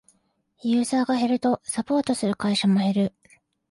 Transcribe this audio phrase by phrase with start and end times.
[0.63, 3.13] ユーザーが減るとサポートする会社も減る